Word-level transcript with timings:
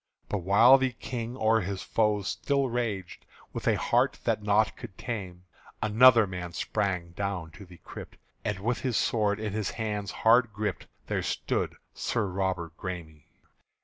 But 0.29 0.39
while 0.39 0.79
the 0.79 0.93
King 0.93 1.37
o'er 1.37 1.59
his 1.61 1.83
foes 1.83 2.27
still 2.29 2.69
raged 2.69 3.23
With 3.53 3.67
a 3.67 3.77
heart 3.77 4.17
that 4.23 4.41
naught 4.41 4.75
could 4.75 4.97
tame, 4.97 5.43
Another 5.79 6.25
man 6.25 6.53
sprange 6.53 7.13
down 7.13 7.51
to 7.51 7.67
the 7.67 7.77
crypt; 7.77 8.17
And 8.43 8.57
with 8.61 8.79
his 8.79 8.97
sword 8.97 9.39
in 9.39 9.53
his 9.53 9.69
hand 9.69 10.09
hard 10.09 10.51
gripp'd, 10.53 10.87
There 11.05 11.21
stood 11.21 11.75
Sir 11.93 12.25
Robert 12.25 12.75
Græme. 12.77 13.25